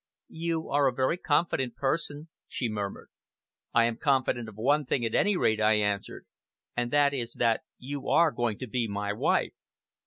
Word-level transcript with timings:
"You 0.31 0.67
are 0.71 0.87
a 0.87 0.91
very 0.95 1.15
confident 1.17 1.75
person," 1.75 2.29
she 2.47 2.67
murmured. 2.67 3.09
"I 3.71 3.83
am 3.85 3.97
confident 3.97 4.49
of 4.49 4.55
one 4.55 4.83
thing, 4.83 5.05
at 5.05 5.13
any 5.13 5.37
rate," 5.37 5.61
I 5.61 5.73
answered, 5.75 6.25
"and 6.75 6.89
that 6.89 7.13
is 7.13 7.33
that 7.33 7.61
you 7.77 8.09
are 8.09 8.31
going 8.31 8.57
to 8.57 8.67
be 8.67 8.87
my 8.87 9.13
wife!" 9.13 9.53